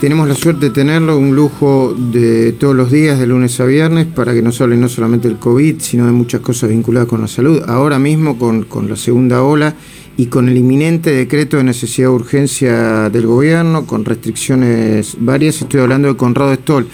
tenemos 0.00 0.26
la 0.26 0.34
suerte 0.34 0.66
de 0.66 0.70
tenerlo, 0.70 1.18
un 1.18 1.36
lujo 1.36 1.94
de 1.94 2.52
todos 2.52 2.74
los 2.74 2.90
días, 2.90 3.18
de 3.18 3.26
lunes 3.26 3.60
a 3.60 3.66
viernes, 3.66 4.06
para 4.06 4.32
que 4.32 4.40
nos 4.40 4.58
hable 4.62 4.78
no 4.78 4.88
solamente 4.88 5.28
del 5.28 5.36
COVID, 5.36 5.76
sino 5.78 6.06
de 6.06 6.12
muchas 6.12 6.40
cosas 6.40 6.70
vinculadas 6.70 7.06
con 7.06 7.20
la 7.20 7.28
salud. 7.28 7.62
Ahora 7.68 7.98
mismo 7.98 8.38
con, 8.38 8.62
con 8.64 8.88
la 8.88 8.96
segunda 8.96 9.42
ola 9.42 9.74
y 10.16 10.26
con 10.26 10.48
el 10.48 10.56
inminente 10.56 11.10
decreto 11.10 11.58
de 11.58 11.64
necesidad 11.64 12.08
de 12.08 12.14
urgencia 12.14 13.10
del 13.10 13.26
gobierno, 13.26 13.84
con 13.84 14.06
restricciones 14.06 15.18
varias, 15.20 15.60
estoy 15.60 15.80
hablando 15.80 16.08
de 16.08 16.16
Conrado 16.16 16.54
Stoll. 16.54 16.88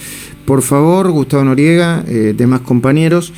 Por 0.45 0.63
favor, 0.63 1.09
Gustavo 1.13 1.45
Noriega, 1.45 2.05
eh, 2.09 2.35
demás 2.37 2.63
compañeros, 2.63 3.33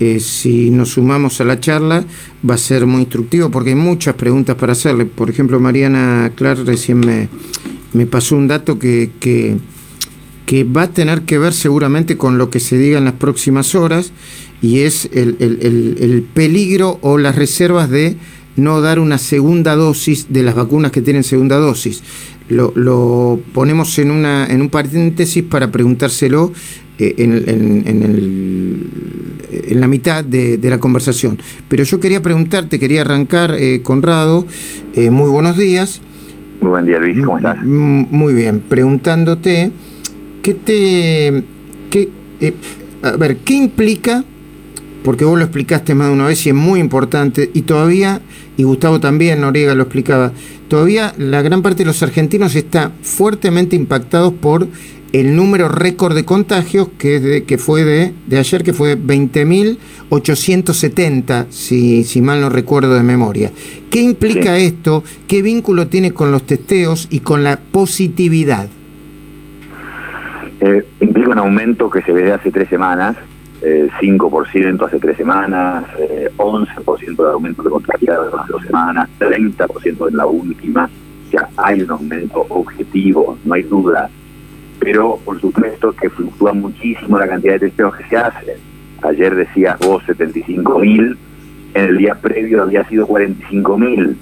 eh, 0.00 0.18
si 0.18 0.70
nos 0.70 0.90
sumamos 0.90 1.40
a 1.40 1.44
la 1.44 1.60
charla, 1.60 2.04
va 2.48 2.54
a 2.54 2.58
ser 2.58 2.84
muy 2.84 3.02
instructivo 3.02 3.48
porque 3.48 3.70
hay 3.70 3.76
muchas 3.76 4.16
preguntas 4.16 4.56
para 4.56 4.72
hacerle. 4.72 5.06
Por 5.06 5.30
ejemplo, 5.30 5.60
Mariana 5.60 6.32
Clark 6.34 6.64
recién 6.66 6.98
me, 6.98 7.28
me 7.94 8.06
pasó 8.06 8.36
un 8.36 8.48
dato 8.48 8.78
que, 8.78 9.10
que, 9.20 9.58
va 10.64 10.82
a 10.82 10.90
tener 10.90 11.22
que 11.22 11.38
ver 11.38 11.52
seguramente 11.52 12.16
con 12.16 12.38
lo 12.38 12.48
que 12.48 12.60
se 12.60 12.78
diga 12.78 12.98
en 12.98 13.06
las 13.06 13.14
próximas 13.14 13.74
horas 13.74 14.12
y 14.62 14.80
es 14.80 15.08
el, 15.12 15.36
el, 15.40 15.58
el, 15.62 15.96
el 16.00 16.22
peligro 16.22 16.98
o 17.02 17.18
las 17.18 17.34
reservas 17.34 17.90
de 17.90 18.16
no 18.56 18.80
dar 18.80 18.98
una 19.00 19.18
segunda 19.18 19.74
dosis 19.74 20.26
de 20.30 20.42
las 20.42 20.54
vacunas 20.54 20.92
que 20.92 21.02
tienen 21.02 21.24
segunda 21.24 21.56
dosis. 21.56 22.02
Lo, 22.48 22.72
lo 22.76 23.40
ponemos 23.52 23.98
en, 23.98 24.10
una, 24.10 24.46
en 24.46 24.60
un 24.60 24.68
paréntesis 24.68 25.42
para 25.42 25.72
preguntárselo 25.72 26.52
eh, 26.98 27.14
en, 27.18 27.32
el, 27.32 27.48
en, 29.70 29.80
la 29.80 29.88
mitad 29.88 30.22
de, 30.22 30.58
de, 30.58 30.70
la 30.70 30.78
conversación. 30.78 31.40
Pero 31.68 31.84
yo 31.84 31.98
quería 31.98 32.22
preguntarte, 32.22 32.78
quería 32.78 33.00
arrancar, 33.00 33.56
eh, 33.58 33.80
Conrado, 33.82 34.46
eh, 34.94 35.10
muy 35.10 35.30
buenos 35.30 35.56
días. 35.56 36.00
Muy 36.64 36.70
buen 36.70 36.86
día, 36.86 36.98
Luis, 36.98 37.22
¿cómo 37.22 37.36
estás? 37.36 37.62
Muy 37.62 38.32
bien, 38.32 38.60
preguntándote, 38.60 39.70
¿qué 40.42 40.54
te... 40.54 41.44
Qué, 41.90 42.08
eh, 42.40 42.54
a 43.02 43.18
ver, 43.18 43.36
¿qué 43.36 43.52
implica 43.52 44.24
porque 45.04 45.26
vos 45.26 45.36
lo 45.36 45.44
explicaste 45.44 45.94
más 45.94 46.08
de 46.08 46.14
una 46.14 46.26
vez 46.26 46.46
y 46.46 46.48
es 46.48 46.54
muy 46.54 46.80
importante, 46.80 47.50
y 47.52 47.60
todavía, 47.62 48.22
y 48.56 48.62
Gustavo 48.62 48.98
también, 48.98 49.42
Noriega 49.42 49.74
lo 49.74 49.82
explicaba, 49.82 50.32
todavía 50.68 51.12
la 51.18 51.42
gran 51.42 51.60
parte 51.60 51.80
de 51.80 51.88
los 51.88 52.02
argentinos 52.02 52.54
está 52.54 52.92
fuertemente 53.02 53.76
impactados 53.76 54.32
por 54.32 54.66
el 55.14 55.34
número 55.36 55.68
récord 55.68 56.14
de 56.16 56.24
contagios 56.24 56.88
que, 56.98 57.20
de, 57.20 57.44
que 57.44 57.56
fue 57.56 57.84
de, 57.84 58.12
de 58.26 58.36
ayer, 58.36 58.64
que 58.64 58.72
fue 58.72 58.98
20.870, 58.98 61.46
si, 61.50 62.02
si 62.02 62.20
mal 62.20 62.40
no 62.40 62.48
recuerdo 62.48 62.94
de 62.94 63.04
memoria. 63.04 63.52
¿Qué 63.92 64.00
implica 64.00 64.56
sí. 64.56 64.64
esto? 64.64 65.04
¿Qué 65.28 65.40
vínculo 65.40 65.86
tiene 65.86 66.10
con 66.10 66.32
los 66.32 66.42
testeos 66.42 67.06
y 67.12 67.20
con 67.20 67.44
la 67.44 67.60
positividad? 67.60 68.66
Eh, 70.60 70.84
implica 70.98 71.30
un 71.30 71.38
aumento 71.38 71.88
que 71.88 72.02
se 72.02 72.10
ve 72.10 72.24
de 72.24 72.32
hace 72.32 72.50
tres 72.50 72.68
semanas, 72.68 73.16
eh, 73.62 73.88
5% 74.00 74.84
hace 74.84 74.98
tres 74.98 75.16
semanas, 75.16 75.84
eh, 76.00 76.28
11% 76.38 77.24
de 77.24 77.30
aumento 77.30 77.62
de 77.62 77.70
contagiados 77.70 78.34
hace 78.34 78.52
dos 78.52 78.64
semanas, 78.64 79.08
30% 79.20 80.08
en 80.08 80.16
la 80.16 80.26
última. 80.26 80.90
O 81.28 81.30
sea, 81.30 81.48
hay 81.56 81.82
un 81.82 81.92
aumento 81.92 82.44
objetivo, 82.48 83.38
no 83.44 83.54
hay 83.54 83.62
duda. 83.62 84.10
Pero, 84.80 85.18
por 85.24 85.40
supuesto, 85.40 85.92
que 85.92 86.10
fluctúa 86.10 86.52
muchísimo 86.52 87.18
la 87.18 87.28
cantidad 87.28 87.54
de 87.54 87.60
testeos 87.60 87.96
que 87.96 88.04
se 88.04 88.16
hacen. 88.16 88.56
Ayer 89.02 89.34
decías 89.34 89.78
vos 89.80 90.02
75 90.04 90.78
mil, 90.78 91.16
en 91.74 91.84
el 91.84 91.98
día 91.98 92.14
previo 92.14 92.62
había 92.62 92.84
sido 92.88 93.06
45 93.06 93.78
mil. 93.78 94.16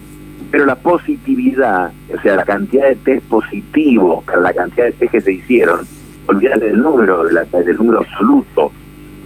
Pero 0.51 0.67
la 0.67 0.75
positividad, 0.75 1.93
o 2.15 2.21
sea, 2.21 2.37
la 2.37 2.45
cantidad 2.45 2.89
de 2.89 2.97
test 2.97 3.27
positivos, 3.27 4.25
la 4.27 4.53
cantidad 4.53 4.87
de 4.87 4.93
test 4.93 5.13
que 5.13 5.21
se 5.21 5.33
hicieron, 5.33 5.81
olvídate 6.27 6.67
del 6.67 6.83
número, 6.83 7.25
del 7.25 7.77
número 7.77 8.01
absoluto, 8.01 8.71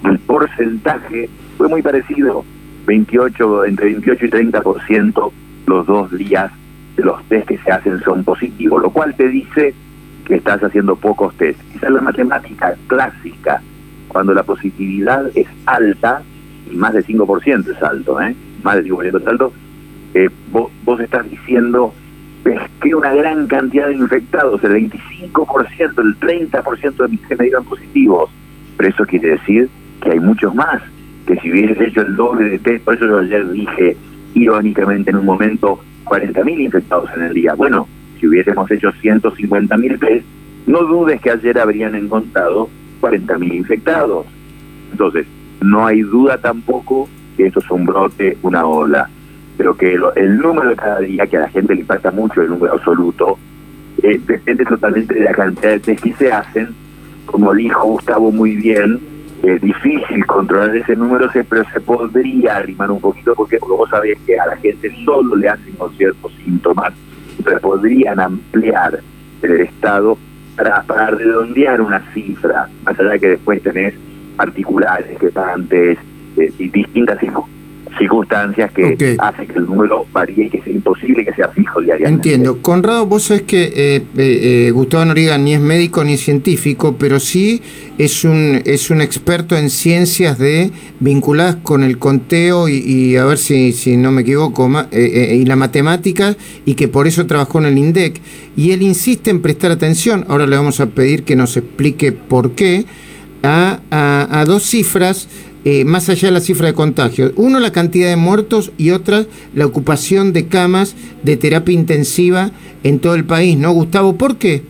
el 0.05 0.19
porcentaje 0.21 1.29
fue 1.57 1.69
muy 1.69 1.83
parecido, 1.83 2.45
28, 2.87 3.65
entre 3.65 3.87
28 3.87 4.27
y 4.27 4.31
30% 4.31 5.33
los 5.67 5.87
dos 5.87 6.17
días 6.17 6.53
de 6.97 7.05
los 7.05 7.23
test 7.25 7.49
que 7.49 7.59
se 7.59 7.73
hacen 7.73 8.01
son 8.01 8.23
positivos, 8.23 8.83
lo 8.83 8.91
cual 8.91 9.15
te 9.17 9.29
dice 9.29 9.75
que 10.27 10.37
estás 10.37 10.63
haciendo 10.63 10.97
pocos 10.97 11.35
test. 11.37 11.59
Esa 11.75 11.87
es 11.87 11.93
la 11.93 12.01
matemática 12.01 12.75
clásica, 12.89 13.63
cuando 14.09 14.35
la 14.35 14.43
positividad 14.43 15.31
es 15.35 15.47
alta, 15.65 16.23
y 16.71 16.77
más 16.77 16.93
de 16.93 17.05
5% 17.05 17.75
es 17.75 17.83
alto, 17.83 18.21
¿eh? 18.21 18.35
más 18.63 18.77
de 18.77 18.85
5% 18.85 19.21
es 19.21 19.27
alto, 19.27 19.53
eh, 20.15 20.29
vos, 20.51 20.71
vos 20.85 21.01
estás 21.01 21.29
diciendo 21.31 21.95
es 22.45 22.61
que 22.81 22.95
una 22.95 23.13
gran 23.13 23.47
cantidad 23.47 23.89
de 23.89 23.95
infectados, 23.95 24.63
el 24.63 24.91
25%, 24.91 25.99
el 25.99 26.21
30% 26.21 26.97
de 26.97 27.09
mis 27.09 27.21
que 27.27 27.37
me 27.37 27.45
dieron 27.45 27.65
positivos, 27.65 28.31
pero 28.77 28.91
eso 28.91 29.05
quiere 29.05 29.31
decir 29.31 29.69
que 30.01 30.13
hay 30.13 30.21
muchos 30.21 30.55
más, 30.55 30.81
que 31.27 31.37
si 31.41 31.51
hubieses 31.51 31.81
hecho 31.81 32.03
el 32.03 32.15
doble 32.15 32.51
de 32.51 32.59
test, 32.61 32.85
por 32.85 32.95
eso 32.95 33.07
yo 33.07 33.19
ayer 33.19 33.51
dije 33.51 33.97
irónicamente 34.35 35.11
en 35.11 35.17
un 35.17 35.25
momento 35.25 35.81
40.000 36.05 36.61
infectados 36.61 37.11
en 37.17 37.23
el 37.23 37.35
día. 37.35 37.55
Bueno, 37.55 37.89
si 38.17 38.27
hubiésemos 38.27 38.71
hecho 38.71 38.93
150.000 38.93 39.99
test, 39.99 40.27
no 40.67 40.83
dudes 40.83 41.21
que 41.21 41.31
ayer 41.31 41.59
habrían 41.59 41.95
encontrado 41.95 42.69
40.000 43.01 43.55
infectados. 43.55 44.27
Entonces, 44.91 45.27
no 45.61 45.87
hay 45.87 46.03
duda 46.03 46.39
tampoco 46.39 47.09
que 47.37 47.47
esto 47.47 47.61
es 47.61 47.71
un 47.71 47.87
brote, 47.87 48.37
una 48.43 48.67
ola, 48.67 49.09
pero 49.57 49.77
que 49.77 49.99
el 50.17 50.39
número 50.39 50.71
de 50.71 50.77
cada 50.77 51.01
día, 51.01 51.27
que 51.27 51.37
a 51.37 51.41
la 51.41 51.49
gente 51.49 51.75
le 51.75 51.81
impacta 51.81 52.11
mucho 52.11 52.43
el 52.43 52.51
número 52.51 52.75
absoluto, 52.75 53.39
eh, 54.03 54.21
depende 54.27 54.65
totalmente 54.65 55.15
de 55.15 55.25
la 55.25 55.33
cantidad 55.33 55.71
de 55.71 55.81
test 55.81 56.03
que 56.03 56.15
se 56.15 56.33
hacen, 56.33 56.69
como 57.27 57.55
dijo 57.55 57.85
Gustavo 57.85 58.31
muy 58.31 58.57
bien, 58.57 59.01
es 59.43 59.61
difícil 59.61 60.25
controlar 60.27 60.75
ese 60.77 60.97
número, 60.97 61.29
pero 61.33 61.65
se 61.73 61.81
podría 61.81 62.57
arrimar 62.57 62.91
un 62.91 63.01
poquito 63.01 63.35
porque, 63.35 63.59
porque 63.59 63.77
vos 63.77 63.91
sabés 63.91 64.19
que 64.27 64.39
a 64.39 64.47
la 64.47 64.57
gente 64.57 64.91
solo 65.05 65.37
le 65.37 65.49
hacen 65.49 65.75
con 65.75 65.93
ciertos 65.97 66.33
síntomas, 66.45 66.93
podrían 67.61 68.21
ampliar 68.21 69.01
el 69.43 69.61
estado 69.61 70.19
para, 70.57 71.11
redondear 71.11 71.81
una 71.81 72.01
cifra, 72.13 72.69
más 72.85 72.99
allá 72.99 73.11
de 73.11 73.21
que 73.21 73.29
después 73.29 73.63
tenés 73.63 73.95
particulares, 74.37 75.19
que 75.19 75.31
eh, 76.37 76.53
y 76.59 76.69
distintas 76.69 77.19
circunstancias 77.19 77.56
que 77.97 78.95
okay. 78.95 79.17
hacen 79.19 79.47
que 79.47 79.59
el 79.59 79.67
número 79.67 80.07
varíe 80.13 80.47
y 80.47 80.51
que 80.51 80.63
sea 80.63 80.73
imposible 80.73 81.25
que 81.25 81.33
sea 81.35 81.49
fijo 81.49 81.81
diariamente. 81.81 82.29
Entiendo. 82.29 82.63
Conrado, 82.63 83.07
vos 83.07 83.25
sabés 83.25 83.43
que 83.43 83.73
eh, 83.75 84.03
eh, 84.17 84.71
Gustavo 84.73 85.05
Noriega 85.05 85.39
ni 85.39 85.55
es 85.55 85.61
médico 85.61 86.05
ni 86.05 86.17
científico, 86.17 86.97
pero 86.99 87.19
sí 87.21 87.63
es 87.99 88.25
un, 88.25 88.61
es 88.65 88.91
un 88.91 89.01
experto 89.01 89.57
en 89.57 89.71
ciencias 89.71 90.39
de 90.39 90.71
vinculadas 91.01 91.57
con 91.57 91.83
el 91.83 91.99
conteo 91.99 92.69
y, 92.69 92.77
y 92.77 93.17
a 93.17 93.25
ver 93.25 93.39
si, 93.39 93.73
si 93.73 93.97
no 93.97 94.13
me 94.13 94.23
equivoco, 94.23 94.71
eh, 94.93 95.39
y 95.41 95.45
la 95.45 95.57
matemática, 95.57 96.37
y 96.65 96.75
que 96.75 96.89
por 96.89 97.07
eso 97.07 97.27
trabajó 97.27 97.59
en 97.59 97.67
el 97.67 97.79
INDEC. 97.79 98.21
Y 98.57 98.73
él 98.73 98.83
insiste 98.83 99.31
en 99.31 99.43
prestar 99.43 99.71
atención, 99.71 100.25
ahora 100.29 100.47
le 100.47 100.57
vamos 100.57 100.81
a 100.81 100.87
pedir 100.87 101.25
que 101.25 101.37
nos 101.37 101.57
explique 101.57 102.13
por 102.13 102.53
qué, 102.53 102.85
a, 103.43 103.81
a, 103.91 104.41
a 104.41 104.45
dos 104.45 104.65
cifras 104.65 105.29
eh, 105.69 105.85
más 105.85 106.09
allá 106.09 106.29
de 106.29 106.33
la 106.33 106.39
cifra 106.39 106.69
de 106.69 106.75
contagios. 106.75 107.33
Uno, 107.35 107.59
la 107.59 107.73
cantidad 107.73 108.09
de 108.09 108.15
muertos 108.15 108.71
y 108.79 108.93
otra, 108.93 109.27
la 109.53 109.67
ocupación 109.67 110.33
de 110.33 110.47
camas 110.47 110.95
de 111.25 111.37
terapia 111.37 111.75
intensiva 111.75 112.53
en 112.85 113.01
todo 113.01 113.17
el 113.17 113.25
país, 113.25 113.59
¿no, 113.59 113.73
Gustavo? 113.73 114.17
¿Por 114.17 114.37
qué? 114.37 114.63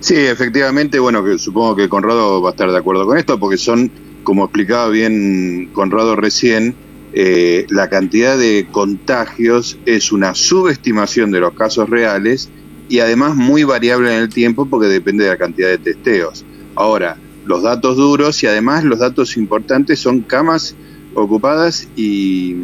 Sí, 0.00 0.16
efectivamente, 0.16 0.98
bueno, 0.98 1.24
que 1.24 1.38
supongo 1.38 1.76
que 1.76 1.88
Conrado 1.88 2.42
va 2.42 2.50
a 2.50 2.52
estar 2.52 2.70
de 2.70 2.76
acuerdo 2.76 3.06
con 3.06 3.16
esto, 3.16 3.40
porque 3.40 3.56
son, 3.56 3.90
como 4.22 4.44
explicaba 4.44 4.90
bien 4.90 5.70
Conrado 5.72 6.14
recién, 6.14 6.74
eh, 7.14 7.64
la 7.70 7.88
cantidad 7.88 8.36
de 8.36 8.66
contagios 8.70 9.78
es 9.86 10.12
una 10.12 10.34
subestimación 10.34 11.30
de 11.30 11.40
los 11.40 11.54
casos 11.54 11.88
reales 11.88 12.50
y 12.90 12.98
además 12.98 13.34
muy 13.34 13.64
variable 13.64 14.14
en 14.14 14.24
el 14.24 14.28
tiempo 14.28 14.66
porque 14.66 14.88
depende 14.88 15.24
de 15.24 15.30
la 15.30 15.38
cantidad 15.38 15.68
de 15.68 15.78
testeos. 15.78 16.44
Ahora, 16.74 17.16
los 17.46 17.62
datos 17.62 17.96
duros 17.96 18.42
y 18.42 18.46
además 18.46 18.84
los 18.84 18.98
datos 18.98 19.36
importantes 19.36 19.98
son 19.98 20.20
camas 20.20 20.76
ocupadas 21.14 21.88
y, 21.96 22.56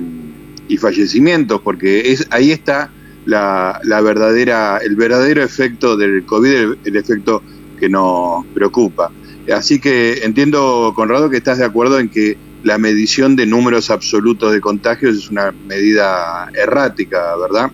y 0.68 0.76
fallecimientos, 0.76 1.60
porque 1.60 2.12
es, 2.12 2.26
ahí 2.30 2.50
está 2.50 2.90
la, 3.26 3.80
la, 3.84 4.00
verdadera, 4.00 4.78
el 4.78 4.96
verdadero 4.96 5.42
efecto 5.42 5.96
del 5.96 6.24
COVID, 6.24 6.50
el, 6.50 6.78
el, 6.84 6.96
efecto 6.96 7.42
que 7.78 7.88
nos 7.88 8.44
preocupa. 8.46 9.10
Así 9.54 9.80
que 9.80 10.24
entiendo, 10.24 10.92
Conrado, 10.94 11.30
que 11.30 11.36
estás 11.36 11.58
de 11.58 11.64
acuerdo 11.64 11.98
en 11.98 12.08
que 12.08 12.36
la 12.62 12.78
medición 12.78 13.36
de 13.36 13.46
números 13.46 13.90
absolutos 13.90 14.52
de 14.52 14.60
contagios 14.60 15.16
es 15.16 15.30
una 15.30 15.52
medida 15.66 16.48
errática, 16.54 17.36
¿verdad? 17.36 17.70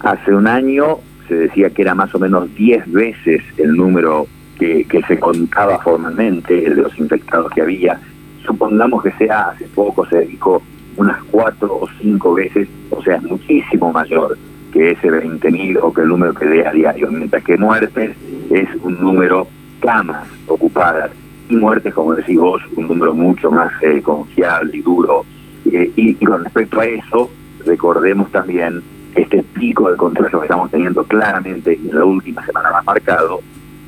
Hace 0.00 0.34
un 0.34 0.46
año 0.46 0.98
se 1.28 1.34
decía 1.34 1.70
que 1.70 1.82
era 1.82 1.94
más 1.94 2.14
o 2.14 2.18
menos 2.18 2.54
10 2.54 2.92
veces 2.92 3.42
el 3.56 3.74
número 3.74 4.26
que, 4.58 4.86
se 5.06 5.18
contaba 5.18 5.78
formalmente 5.78 6.54
de 6.54 6.74
los 6.76 6.98
infectados 6.98 7.50
que 7.52 7.62
había, 7.62 8.00
supongamos 8.44 9.02
que 9.02 9.12
sea 9.12 9.50
hace 9.50 9.66
poco, 9.68 10.06
se 10.06 10.18
dedicó 10.18 10.62
unas 10.96 11.22
cuatro 11.24 11.78
o 11.80 11.88
cinco 12.00 12.34
veces, 12.34 12.68
o 12.90 13.02
sea, 13.02 13.16
es 13.16 13.22
muchísimo 13.22 13.92
mayor 13.92 14.38
que 14.72 14.92
ese 14.92 15.08
20.000 15.08 15.78
o 15.82 15.92
que 15.92 16.02
el 16.02 16.08
número 16.08 16.34
que 16.34 16.46
dé 16.46 16.66
a 16.66 16.72
diario, 16.72 17.10
mientras 17.10 17.42
que 17.44 17.56
muertes 17.56 18.16
es 18.50 18.68
un 18.82 19.00
número 19.00 19.46
camas 19.80 20.26
ocupadas 20.46 21.10
y 21.48 21.56
muertes, 21.56 21.94
como 21.94 22.14
decís 22.14 22.38
vos, 22.38 22.62
un 22.76 22.88
número 22.88 23.14
mucho 23.14 23.50
más 23.50 23.70
eh, 23.82 24.00
confiable 24.02 24.78
y 24.78 24.82
duro. 24.82 25.24
Eh, 25.70 25.92
y, 25.96 26.14
con 26.24 26.42
respecto 26.44 26.80
a 26.80 26.86
eso, 26.86 27.30
recordemos 27.64 28.30
también 28.30 28.82
este 29.14 29.42
pico 29.42 29.90
de 29.90 29.96
contagio 29.96 30.40
que 30.40 30.46
estamos 30.46 30.70
teniendo 30.70 31.04
claramente 31.04 31.74
en 31.74 31.94
la 31.94 32.04
última 32.04 32.44
semana 32.44 32.70
más 32.70 32.84
marcado, 32.84 33.40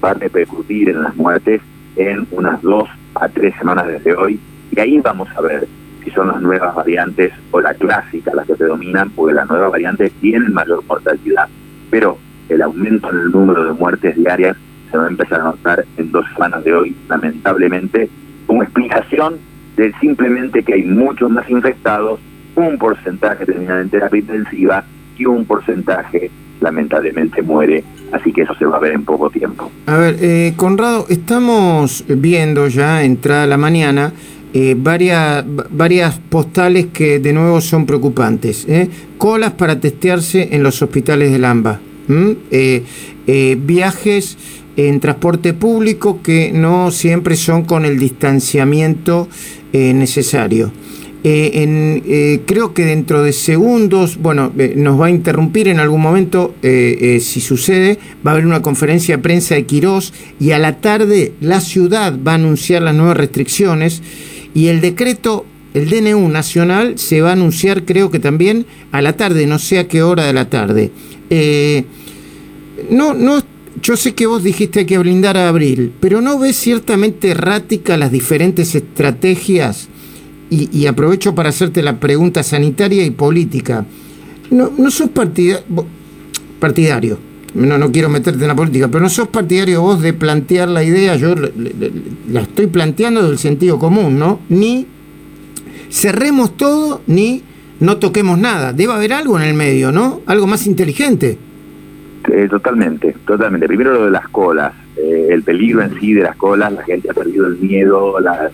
va 0.06 0.12
a 0.12 0.14
repercutir 0.14 0.88
en 0.88 1.02
las 1.02 1.16
muertes 1.16 1.60
en 1.96 2.26
unas 2.30 2.62
dos 2.62 2.88
a 3.14 3.28
tres 3.28 3.54
semanas 3.56 3.86
desde 3.88 4.14
hoy, 4.14 4.38
y 4.70 4.80
ahí 4.80 5.00
vamos 5.00 5.28
a 5.36 5.40
ver 5.40 5.66
si 6.04 6.10
son 6.10 6.28
las 6.28 6.40
nuevas 6.40 6.74
variantes 6.74 7.32
o 7.50 7.60
la 7.60 7.74
clásica 7.74 8.32
las 8.34 8.46
que 8.46 8.54
predominan, 8.54 9.10
porque 9.10 9.34
las 9.34 9.48
nuevas 9.48 9.72
variantes 9.72 10.12
tienen 10.20 10.52
mayor 10.52 10.84
mortalidad, 10.86 11.48
pero 11.90 12.18
el 12.48 12.62
aumento 12.62 13.10
en 13.10 13.18
el 13.18 13.30
número 13.32 13.64
de 13.64 13.72
muertes 13.72 14.14
diarias 14.14 14.56
se 14.90 14.96
va 14.96 15.06
a 15.06 15.08
empezar 15.08 15.40
a 15.40 15.44
notar 15.44 15.84
en 15.96 16.12
dos 16.12 16.24
semanas 16.32 16.62
de 16.62 16.74
hoy, 16.74 16.96
lamentablemente, 17.08 18.08
como 18.46 18.62
explicación 18.62 19.38
de 19.76 19.92
simplemente 20.00 20.62
que 20.62 20.74
hay 20.74 20.84
muchos 20.84 21.30
más 21.30 21.50
infectados, 21.50 22.20
un 22.54 22.78
porcentaje 22.78 23.44
termina 23.44 23.80
en 23.80 23.90
terapia 23.90 24.20
intensiva 24.20 24.84
y 25.18 25.26
un 25.26 25.44
porcentaje 25.44 26.30
lamentablemente 26.60 27.42
muere, 27.42 27.84
así 28.12 28.32
que 28.32 28.42
eso 28.42 28.54
se 28.54 28.64
va 28.64 28.76
a 28.76 28.80
ver 28.80 28.92
en 28.92 29.04
poco 29.04 29.30
tiempo. 29.30 29.70
A 29.86 29.96
ver, 29.96 30.16
eh, 30.20 30.54
Conrado, 30.56 31.06
estamos 31.08 32.04
viendo 32.08 32.68
ya 32.68 33.02
entrada 33.02 33.46
la 33.46 33.56
mañana 33.56 34.12
eh, 34.52 34.74
varias, 34.76 35.44
varias 35.70 36.18
postales 36.18 36.86
que 36.86 37.18
de 37.18 37.32
nuevo 37.32 37.60
son 37.60 37.84
preocupantes. 37.84 38.66
¿eh? 38.68 38.88
Colas 39.18 39.52
para 39.52 39.78
testearse 39.78 40.48
en 40.52 40.62
los 40.62 40.80
hospitales 40.80 41.32
del 41.32 41.44
AMBA. 41.44 41.80
viajes 43.58 44.38
en 44.76 45.00
transporte 45.00 45.54
público 45.54 46.20
que 46.22 46.52
no 46.52 46.90
siempre 46.90 47.34
son 47.36 47.64
con 47.64 47.84
el 47.84 47.98
distanciamiento 47.98 49.28
eh, 49.72 49.92
necesario. 49.92 50.70
Eh, 51.28 52.02
eh, 52.06 52.42
creo 52.46 52.72
que 52.72 52.84
dentro 52.84 53.24
de 53.24 53.32
segundos, 53.32 54.16
bueno, 54.16 54.52
nos 54.76 55.00
va 55.00 55.06
a 55.06 55.10
interrumpir 55.10 55.66
en 55.66 55.80
algún 55.80 56.00
momento, 56.00 56.54
si 56.62 57.40
sucede, 57.40 57.98
va 58.24 58.30
a 58.30 58.34
haber 58.34 58.46
una 58.46 58.62
conferencia 58.62 59.16
de 59.16 59.22
prensa 59.24 59.56
de 59.56 59.66
Quirós 59.66 60.12
y 60.38 60.52
a 60.52 60.60
la 60.60 60.80
tarde 60.80 61.32
la 61.40 61.60
ciudad 61.60 62.16
va 62.24 62.32
a 62.32 62.34
anunciar 62.36 62.82
las 62.82 62.94
nuevas 62.94 63.16
restricciones 63.16 64.02
y 64.54 64.68
el 64.68 64.80
decreto, 64.80 65.44
el 65.74 65.90
DNU 65.90 66.28
nacional, 66.28 66.96
se 66.96 67.20
va 67.22 67.30
a 67.30 67.32
anunciar 67.32 67.84
creo 67.84 68.08
que 68.12 68.20
también 68.20 68.64
a 68.92 69.02
la 69.02 69.14
tarde, 69.14 69.48
no 69.48 69.58
sé 69.58 69.80
a 69.80 69.88
qué 69.88 70.04
hora 70.04 70.26
de 70.26 70.32
la 70.32 70.48
tarde. 70.48 70.92
no, 72.88 73.14
no 73.14 73.42
yo 73.82 73.96
sé 73.96 74.14
que 74.14 74.26
vos 74.26 74.44
dijiste 74.44 74.86
que 74.86 74.96
blindar 74.98 75.36
a 75.36 75.48
abril, 75.48 75.92
pero 75.98 76.20
¿no 76.20 76.38
ves 76.38 76.56
ciertamente 76.56 77.30
errática 77.30 77.96
las 77.96 78.12
diferentes 78.12 78.76
estrategias? 78.76 79.88
Y, 80.48 80.86
aprovecho 80.86 81.34
para 81.34 81.48
hacerte 81.48 81.82
la 81.82 81.98
pregunta 81.98 82.42
sanitaria 82.42 83.04
y 83.04 83.10
política. 83.10 83.84
No, 84.50 84.70
no 84.78 84.90
sos 84.92 85.10
partidario, 86.60 87.18
no, 87.54 87.78
no 87.78 87.90
quiero 87.90 88.08
meterte 88.08 88.42
en 88.42 88.48
la 88.48 88.54
política, 88.54 88.86
pero 88.88 89.02
no 89.02 89.08
sos 89.08 89.26
partidario 89.26 89.82
vos 89.82 90.00
de 90.00 90.12
plantear 90.12 90.68
la 90.68 90.84
idea, 90.84 91.16
yo 91.16 91.34
la 92.30 92.42
estoy 92.42 92.68
planteando 92.68 93.28
del 93.28 93.38
sentido 93.38 93.78
común, 93.80 94.20
¿no? 94.20 94.38
Ni 94.48 94.86
cerremos 95.90 96.56
todo, 96.56 97.02
ni 97.08 97.42
no 97.80 97.96
toquemos 97.96 98.38
nada. 98.38 98.72
Debe 98.72 98.92
haber 98.92 99.12
algo 99.12 99.38
en 99.38 99.48
el 99.48 99.54
medio, 99.54 99.90
¿no? 99.90 100.20
Algo 100.26 100.46
más 100.46 100.66
inteligente. 100.66 101.38
Eh, 102.28 102.48
totalmente, 102.48 103.14
totalmente. 103.24 103.68
Primero 103.68 103.92
lo 103.92 104.04
de 104.06 104.10
las 104.10 104.28
colas, 104.28 104.72
eh, 104.96 105.28
el 105.30 105.42
peligro 105.42 105.82
en 105.82 105.98
sí 106.00 106.12
de 106.12 106.22
las 106.22 106.36
colas, 106.36 106.72
la 106.72 106.82
gente 106.82 107.10
ha 107.10 107.14
perdido 107.14 107.46
el 107.46 107.56
miedo, 107.58 108.18
la, 108.20 108.50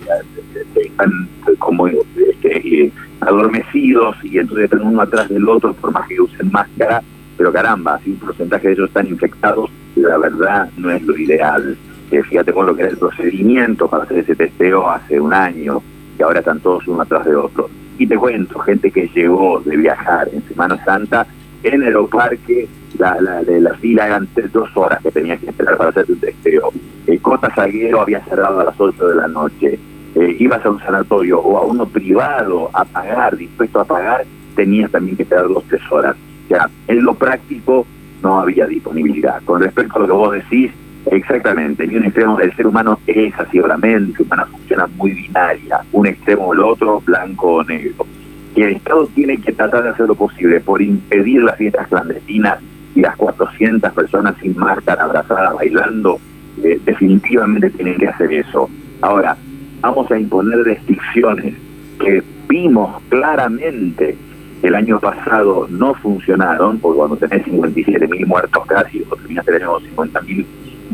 están 0.74 1.28
como 1.58 1.86
este, 1.86 2.84
eh, 2.84 2.92
adormecidos 3.20 4.16
y 4.24 4.38
entonces 4.38 4.64
están 4.64 4.86
uno 4.86 5.00
atrás 5.00 5.28
del 5.28 5.48
otro 5.48 5.72
por 5.74 5.92
más 5.92 6.06
que 6.06 6.20
usen 6.20 6.50
máscara, 6.50 7.02
pero 7.36 7.52
caramba, 7.52 7.98
si 8.04 8.10
un 8.10 8.18
porcentaje 8.18 8.68
de 8.68 8.74
ellos 8.74 8.88
están 8.88 9.06
infectados, 9.06 9.70
la 9.96 10.18
verdad 10.18 10.68
no 10.76 10.90
es 10.90 11.02
lo 11.02 11.16
ideal. 11.16 11.76
fíjate 12.10 12.52
con 12.52 12.66
lo 12.66 12.76
que 12.76 12.82
era 12.82 12.90
el 12.90 12.98
procedimiento 12.98 13.88
para 13.88 14.04
hacer 14.04 14.18
ese 14.18 14.34
testeo 14.34 14.90
hace 14.90 15.18
un 15.18 15.32
año 15.32 15.82
y 16.18 16.22
ahora 16.22 16.40
están 16.40 16.60
todos 16.60 16.86
uno 16.86 17.02
atrás 17.02 17.24
de 17.24 17.34
otro. 17.34 17.70
Y 17.98 18.06
te 18.06 18.16
cuento, 18.16 18.58
gente 18.58 18.90
que 18.90 19.08
llegó 19.14 19.60
de 19.60 19.76
viajar 19.76 20.28
en 20.30 20.42
Semana 20.42 20.82
Santa 20.84 21.26
en 21.62 21.82
Aeroparque 21.82 22.68
la, 22.98 23.20
la, 23.20 23.42
de 23.42 23.60
la 23.60 23.74
fila 23.74 24.06
eran 24.06 24.28
dos 24.52 24.76
horas 24.76 25.00
que 25.02 25.10
tenías 25.10 25.40
que 25.40 25.50
esperar 25.50 25.76
para 25.76 25.90
hacer 25.90 26.06
un 26.08 26.18
testeo. 26.18 26.72
El 27.06 27.20
Cota 27.20 27.52
Salguero 27.54 28.00
había 28.00 28.24
cerrado 28.24 28.60
a 28.60 28.64
las 28.64 28.78
8 28.78 29.08
de 29.08 29.14
la 29.14 29.28
noche. 29.28 29.78
Eh, 30.14 30.36
ibas 30.38 30.64
a 30.64 30.70
un 30.70 30.78
sanatorio 30.80 31.40
o 31.40 31.56
a 31.58 31.62
uno 31.62 31.86
privado 31.86 32.68
a 32.72 32.84
pagar, 32.84 33.36
dispuesto 33.36 33.80
a 33.80 33.84
pagar, 33.84 34.24
tenías 34.54 34.90
también 34.90 35.16
que 35.16 35.22
esperar 35.22 35.48
dos, 35.48 35.64
tres 35.68 35.80
horas. 35.90 36.16
O 36.44 36.48
sea, 36.48 36.68
en 36.86 37.02
lo 37.02 37.14
práctico 37.14 37.86
no 38.22 38.40
había 38.40 38.66
disponibilidad. 38.66 39.42
Con 39.44 39.62
respecto 39.62 39.96
a 39.96 40.00
lo 40.00 40.06
que 40.06 40.12
vos 40.12 40.32
decís, 40.32 40.70
exactamente, 41.10 41.86
ni 41.86 41.96
un 41.96 42.04
extremo, 42.04 42.38
el 42.40 42.54
ser 42.54 42.66
humano 42.66 42.98
es 43.06 43.34
así, 43.38 43.58
la 43.58 43.76
mente 43.78 44.22
humana 44.22 44.46
funciona 44.46 44.86
muy 44.96 45.12
binaria, 45.12 45.80
un 45.92 46.06
extremo 46.06 46.46
o 46.46 46.52
el 46.52 46.60
otro, 46.60 47.00
blanco 47.00 47.54
o 47.54 47.64
negro. 47.64 48.06
Y 48.54 48.62
el 48.62 48.76
Estado 48.76 49.06
tiene 49.14 49.38
que 49.38 49.52
tratar 49.52 49.82
de 49.82 49.90
hacer 49.90 50.06
lo 50.06 50.14
posible 50.14 50.60
por 50.60 50.82
impedir 50.82 51.42
las 51.42 51.56
fiestas 51.56 51.88
clandestinas 51.88 52.58
y 52.94 53.00
las 53.00 53.16
400 53.16 53.92
personas 53.92 54.34
sin 54.40 54.56
máscara 54.56 55.04
abrazadas 55.04 55.54
bailando, 55.54 56.20
eh, 56.62 56.78
definitivamente 56.84 57.70
tienen 57.70 57.96
que 57.96 58.08
hacer 58.08 58.32
eso. 58.32 58.68
Ahora, 59.00 59.36
vamos 59.80 60.10
a 60.10 60.18
imponer 60.18 60.58
restricciones 60.64 61.54
que 61.98 62.22
vimos 62.48 63.00
claramente 63.08 64.16
el 64.62 64.74
año 64.76 65.00
pasado 65.00 65.66
no 65.70 65.94
funcionaron, 65.94 66.78
porque 66.78 66.98
cuando 66.98 67.16
tenés 67.16 67.44
57 67.44 68.06
mil 68.06 68.26
muertos 68.26 68.64
casi, 68.66 69.04
o 69.10 69.16
terminaste 69.16 69.56
el 69.56 69.62
año 69.62 69.80
50 69.80 70.20
mil, 70.22 70.46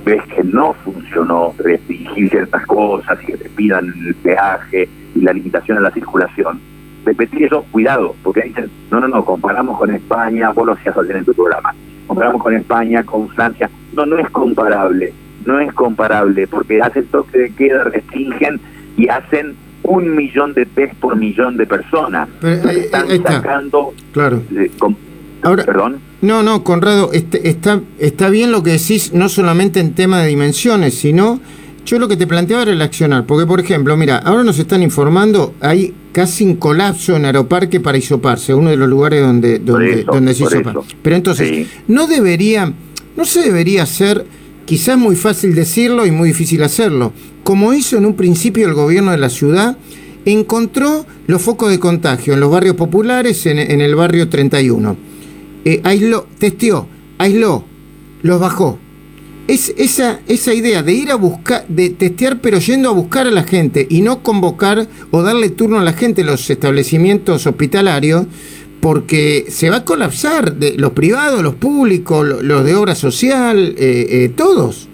ves 0.05 0.23
que 0.35 0.43
no 0.45 0.73
funcionó 0.85 1.55
restringir 1.59 2.31
ciertas 2.31 2.65
cosas 2.67 3.19
y 3.23 3.27
que 3.27 3.37
te 3.37 3.49
pidan 3.51 3.93
el 4.07 4.15
peaje 4.15 4.89
y 5.15 5.21
la 5.21 5.33
limitación 5.33 5.77
a 5.79 5.81
la 5.81 5.91
circulación 5.91 6.61
repetir 7.09 7.45
eso, 7.45 7.65
cuidado, 7.71 8.15
porque 8.23 8.43
dicen, 8.43 8.71
no, 8.91 9.01
no, 9.01 9.09
no, 9.09 9.25
comparamos 9.25 9.79
con 9.79 9.91
España, 9.91 10.51
vos 10.51 10.67
lo 10.67 10.73
hacías 10.73 10.97
ayer 10.97 11.17
en 11.17 11.25
tu 11.25 11.35
programa, 11.35 11.75
comparamos 12.07 12.43
con 12.43 12.55
España, 12.55 13.03
con 13.03 13.29
Francia, 13.31 13.71
no, 13.95 14.07
no 14.07 14.19
es 14.19 14.29
comparable, 14.31 15.13
no 15.45 15.59
es 15.59 15.73
comparable, 15.73 16.47
porque 16.47 16.83
hacen 16.83 17.07
toque 17.07 17.38
de 17.38 17.55
queda, 17.55 17.85
restringen 17.85 18.61
y 18.97 19.09
hacen 19.09 19.57
un 19.83 20.15
millón 20.15 20.53
de 20.53 20.67
test 20.67 20.95
por 20.95 21.17
millón 21.17 21.57
de 21.57 21.67
personas. 21.67 22.29
están 22.43 23.09
sacando... 23.23 23.95
Claro. 24.12 24.43
Ahora, 25.43 25.65
Perdón. 25.65 26.00
No, 26.21 26.43
no, 26.43 26.65
Conrado, 26.65 27.11
este, 27.12 27.49
está, 27.49 27.81
está 27.99 28.29
bien 28.29 28.50
lo 28.50 28.65
que 28.65 28.73
decís, 28.73 29.12
no 29.12 29.29
solamente 29.29 29.79
en 29.79 29.95
tema 29.95 30.21
de 30.21 30.29
dimensiones, 30.29 30.95
sino 30.95 31.41
yo 31.88 31.99
lo 31.99 32.07
que 32.07 32.18
te 32.18 32.26
planteaba 32.26 32.64
era 32.64 32.73
el 32.73 32.83
accionar, 32.83 33.25
porque 33.25 33.47
por 33.47 33.61
ejemplo, 33.61 33.97
mira, 33.97 34.18
ahora 34.18 34.45
nos 34.45 34.59
están 34.59 34.83
informando, 34.83 35.54
hay 35.61 35.95
casi 36.12 36.45
un 36.45 36.57
colapso 36.57 37.16
en 37.16 37.25
Aeroparque 37.25 37.80
para 37.80 37.97
isoparse, 37.97 38.52
uno 38.52 38.68
de 38.68 38.76
los 38.76 38.90
lugares 38.90 39.23
donde, 39.23 39.59
donde, 39.59 40.04
donde 40.04 40.35
se 40.35 40.45
hisopa. 40.45 40.75
Pero 41.00 41.16
entonces, 41.16 41.66
no 41.87 42.07
debería, 42.07 42.71
no 43.16 43.25
se 43.25 43.40
debería 43.40 43.85
hacer, 43.85 44.26
quizás 44.66 44.99
muy 44.99 45.16
fácil 45.16 45.54
decirlo 45.54 46.04
y 46.04 46.11
muy 46.11 46.28
difícil 46.28 46.62
hacerlo, 46.62 47.14
como 47.42 47.73
hizo 47.73 47.97
en 47.97 48.04
un 48.04 48.14
principio 48.14 48.66
el 48.66 48.75
gobierno 48.75 49.11
de 49.12 49.18
la 49.18 49.30
ciudad, 49.30 49.78
encontró 50.26 51.07
los 51.26 51.40
focos 51.40 51.71
de 51.71 51.80
contagio 51.80 52.35
en 52.35 52.40
los 52.40 52.50
barrios 52.50 52.76
populares, 52.76 53.47
en, 53.47 53.59
el 53.59 53.95
barrio 53.95 54.28
31. 54.28 54.95
Eh, 55.64 55.80
aisló, 55.85 56.26
testeó, 56.38 56.87
aisló, 57.16 57.64
los 58.21 58.38
bajó 58.38 58.78
es 59.49 59.75
esa, 59.78 60.21
esa 60.28 60.52
idea 60.52 60.83
de 60.83 60.93
ir 60.93 61.11
a 61.11 61.17
buscar, 61.17 61.67
de 61.69 61.88
testear, 61.88 62.38
pero 62.40 62.59
yendo 62.59 62.90
a 62.90 62.93
buscar 62.93 63.26
a 63.26 63.31
la 63.31 63.45
gente 63.45 63.87
y 63.88 64.02
no 64.02 64.23
convocar 64.23 64.87
o 65.11 65.23
darle 65.23 65.49
turno 65.49 65.81
a 65.81 65.83
la 65.85 65.95
gente 65.95 66.21
en 66.21 66.26
los 66.26 66.49
establecimientos 66.50 67.47
hospitalarios, 67.47 68.26
porque 68.81 69.47
se 69.49 69.71
va 69.71 69.76
a 69.76 69.85
colapsar 69.85 70.52
de 70.52 70.76
los 70.76 70.93
privados, 70.93 71.43
los 71.43 71.55
públicos, 71.55 72.43
los 72.43 72.62
de 72.62 72.75
obra 72.75 72.95
social, 72.95 73.75
eh, 73.78 74.07
eh, 74.11 74.33
todos. 74.37 74.87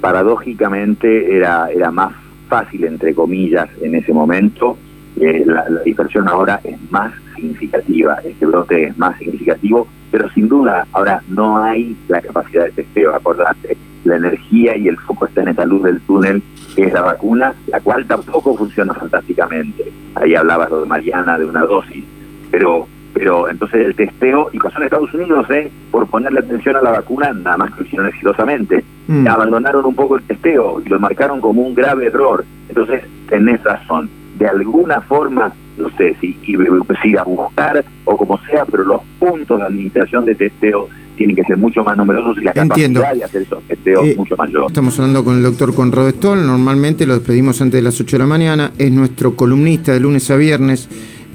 Paradójicamente 0.00 1.36
era, 1.36 1.70
era 1.70 1.90
más 1.90 2.14
fácil, 2.48 2.84
entre 2.84 3.14
comillas, 3.14 3.68
en 3.82 3.96
ese 3.96 4.14
momento. 4.14 4.78
Eh, 5.20 5.44
la, 5.44 5.68
la 5.68 5.82
dispersión 5.82 6.26
ahora 6.26 6.58
es 6.64 6.78
más 6.90 7.12
significativa, 7.36 8.16
este 8.24 8.46
brote 8.46 8.84
es 8.84 8.96
más 8.96 9.18
significativo 9.18 9.86
pero 10.10 10.28
sin 10.30 10.48
duda 10.48 10.86
ahora 10.92 11.22
no 11.28 11.62
hay 11.62 11.96
la 12.08 12.20
capacidad 12.20 12.64
de 12.64 12.72
testeo, 12.72 13.14
acordate, 13.14 13.76
la 14.04 14.16
energía 14.16 14.76
y 14.76 14.88
el 14.88 14.96
foco 14.98 15.26
está 15.26 15.42
en 15.42 15.48
esa 15.48 15.64
luz 15.64 15.82
del 15.82 16.00
túnel 16.00 16.42
que 16.74 16.84
es 16.84 16.92
la 16.92 17.02
vacuna, 17.02 17.54
la 17.66 17.80
cual 17.80 18.06
tampoco 18.06 18.56
funciona 18.56 18.94
fantásticamente. 18.94 19.90
Ahí 20.14 20.34
hablabas 20.34 20.70
lo 20.70 20.82
de 20.82 20.86
Mariana, 20.86 21.38
de 21.38 21.44
una 21.46 21.62
dosis, 21.62 22.04
pero 22.50 22.86
pero 23.12 23.50
entonces 23.50 23.84
el 23.86 23.94
testeo, 23.96 24.50
y 24.52 24.58
pasó 24.58 24.78
en 24.78 24.84
Estados 24.84 25.12
Unidos, 25.12 25.44
¿eh? 25.50 25.70
por 25.90 26.06
ponerle 26.06 26.38
atención 26.40 26.76
a 26.76 26.80
la 26.80 26.92
vacuna, 26.92 27.32
nada 27.32 27.56
más 27.56 27.72
que 27.72 27.80
lo 27.80 27.86
hicieron 27.86 28.06
exitosamente, 28.08 28.84
Mm. 29.10 29.26
abandonaron 29.26 29.84
un 29.86 29.94
poco 29.96 30.16
el 30.16 30.22
testeo 30.22 30.80
y 30.86 30.88
lo 30.88 31.00
marcaron 31.00 31.40
como 31.40 31.62
un 31.62 31.74
grave 31.74 32.06
error. 32.06 32.44
Entonces, 32.68 33.02
tenés 33.28 33.60
razón, 33.64 34.08
de 34.40 34.48
alguna 34.48 35.02
forma, 35.02 35.52
no 35.76 35.90
sé 35.98 36.16
si, 36.18 36.34
si 36.42 37.16
a 37.16 37.22
buscar 37.24 37.84
o 38.06 38.16
como 38.16 38.40
sea, 38.46 38.64
pero 38.64 38.84
los 38.84 39.02
puntos 39.18 39.58
de 39.58 39.66
administración 39.66 40.24
de 40.24 40.34
testeo 40.34 40.88
tienen 41.14 41.36
que 41.36 41.44
ser 41.44 41.58
mucho 41.58 41.84
más 41.84 41.94
numerosos 41.98 42.38
y 42.38 42.44
la 42.44 42.52
Entiendo. 42.56 43.00
capacidad 43.00 43.20
de 43.20 43.24
hacer 43.24 43.42
esos 43.42 43.62
testeos 43.64 44.06
Eh, 44.06 44.14
mucho 44.16 44.36
mayor. 44.38 44.64
Estamos 44.68 44.98
hablando 44.98 45.22
con 45.22 45.36
el 45.36 45.42
doctor 45.42 45.74
Conrado 45.74 46.08
Stoll, 46.08 46.46
normalmente 46.46 47.06
lo 47.06 47.18
despedimos 47.18 47.60
antes 47.60 47.76
de 47.78 47.82
las 47.82 48.00
8 48.00 48.16
de 48.16 48.18
la 48.18 48.26
mañana, 48.26 48.72
es 48.78 48.90
nuestro 48.90 49.36
columnista 49.36 49.92
de 49.92 50.00
lunes 50.00 50.30
a 50.30 50.36
viernes 50.36 50.88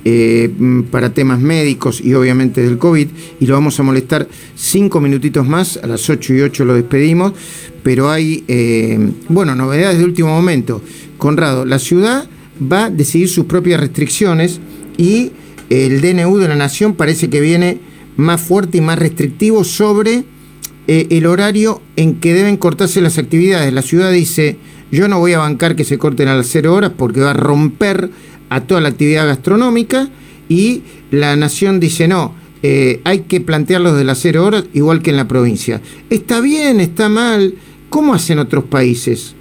eh, 0.04 0.50
para 0.90 1.12
temas 1.12 1.40
médicos 1.40 2.02
y 2.02 2.16
obviamente 2.16 2.64
del 2.64 2.80
COVID, 2.80 3.08
y 3.40 3.46
lo 3.46 3.54
vamos 3.54 3.80
a 3.80 3.84
molestar 3.84 4.28
cinco 4.56 5.00
minutitos 5.00 5.48
más, 5.48 5.78
a 5.78 5.86
las 5.86 6.10
8 6.10 6.34
y 6.34 6.42
8 6.42 6.66
lo 6.66 6.74
despedimos, 6.74 7.34
pero 7.84 8.10
hay, 8.10 8.44
eh, 8.48 8.98
bueno, 9.30 9.54
novedades 9.54 10.00
de 10.00 10.06
último 10.06 10.30
momento. 10.30 10.82
Conrado, 11.20 11.66
la 11.66 11.78
ciudad 11.78 12.26
va 12.62 12.86
a 12.86 12.90
decidir 12.90 13.30
sus 13.30 13.46
propias 13.46 13.80
restricciones 13.80 14.60
y 14.98 15.32
el 15.70 16.02
DNU 16.02 16.38
de 16.38 16.48
la 16.48 16.56
Nación 16.56 16.96
parece 16.96 17.30
que 17.30 17.42
viene 17.42 17.80
más 18.18 18.42
fuerte 18.42 18.78
y 18.78 18.82
más 18.82 19.00
restrictivo 19.00 19.64
sobre 19.64 20.24
eh, 20.88 21.08
el 21.10 21.26
horario 21.26 21.82
en 21.96 22.16
que 22.20 22.34
deben 22.34 22.58
cortarse 22.58 23.02
las 23.02 23.18
actividades. 23.18 23.74
La 23.74 23.82
ciudad 23.82 24.12
dice, 24.12 24.58
yo 24.92 25.08
no 25.08 25.20
voy 25.20 25.34
a 25.34 25.40
bancar 25.40 25.76
que 25.76 25.84
se 25.84 25.98
corten 25.98 26.28
a 26.28 26.36
las 26.36 26.48
cero 26.48 26.74
horas 26.74 26.92
porque 26.96 27.22
va 27.22 27.32
a 27.32 27.34
romper 27.34 28.10
a 28.50 28.62
toda 28.62 28.82
la 28.82 28.90
actividad 28.90 29.28
gastronómica 29.28 30.10
y 30.48 30.84
la 31.12 31.36
nación 31.36 31.80
dice, 31.80 32.08
no, 32.08 32.36
eh, 32.62 33.02
hay 33.04 33.22
que 33.22 33.42
plantearlos 33.42 33.98
de 33.98 34.04
las 34.04 34.20
cero 34.20 34.46
horas 34.46 34.66
igual 34.74 35.02
que 35.02 35.10
en 35.10 35.18
la 35.18 35.28
provincia. 35.28 35.82
¿Está 36.10 36.40
bien? 36.42 36.80
¿Está 36.80 37.10
mal? 37.10 37.56
¿Cómo 37.90 38.14
hacen 38.14 38.40
otros 38.40 38.66
países? 38.66 39.35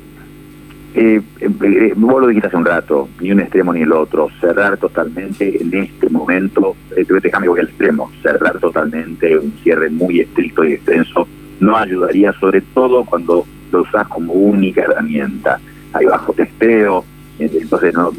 Eh, 0.97 1.21
eh, 1.41 1.51
eh, 1.61 1.93
vos 1.97 2.21
lo 2.21 2.29
dijiste 2.29 2.47
hace 2.47 2.57
un 2.57 2.65
rato, 2.65 3.09
ni 3.21 3.33
un 3.33 3.41
extremo 3.41 3.73
ni 3.73 3.83
el 3.83 3.93
otro. 3.93 4.29
Cerrar 4.41 4.77
totalmente 4.77 5.61
en 5.61 5.75
este 5.75 6.09
momento, 6.09 6.77
eh, 6.97 7.05
cambio 7.31 7.51
voy 7.51 7.61
al 7.61 7.69
extremo, 7.69 8.13
cerrar 8.23 8.59
totalmente 8.61 9.37
un 9.37 9.53
cierre 9.63 9.91
muy 9.91 10.21
estricto 10.21 10.65
y 10.65 10.75
extenso 10.75 11.27
no 11.59 11.77
ayudaría, 11.77 12.33
sobre 12.35 12.61
todo 12.61 13.05
cuando 13.05 13.45
lo 13.73 13.83
usás 13.83 14.07
como 14.09 14.33
única 14.35 14.83
herramienta. 14.83 15.59
Hay 15.93 16.07
bajo 16.07 16.33
testeo, 16.33 17.05
eh, 17.41 17.51
entonces 17.53 17.93
no, 17.95 18.13